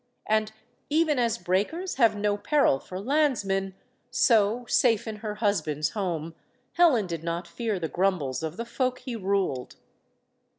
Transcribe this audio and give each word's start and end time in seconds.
And 0.25 0.51
even 0.89 1.19
as 1.19 1.37
breakers 1.37 1.97
have 1.97 2.15
no 2.15 2.35
peril 2.35 2.79
for 2.79 2.99
landsmen, 2.99 3.75
so, 4.09 4.65
safe 4.67 5.05
in 5.07 5.17
her 5.17 5.35
husband's 5.35 5.91
home, 5.91 6.33
Helen 6.73 7.05
did 7.05 7.23
not 7.23 7.47
fear 7.47 7.79
the 7.79 7.87
grumbles 7.87 8.41
of 8.41 8.57
the 8.57 8.65
folk 8.65 8.97
he 9.01 9.15
ruled. 9.15 9.75